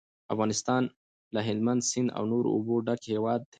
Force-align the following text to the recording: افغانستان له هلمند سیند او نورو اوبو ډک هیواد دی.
افغانستان 0.33 0.81
له 1.33 1.39
هلمند 1.47 1.81
سیند 1.89 2.09
او 2.17 2.23
نورو 2.31 2.49
اوبو 2.55 2.75
ډک 2.85 3.01
هیواد 3.13 3.39
دی. 3.43 3.49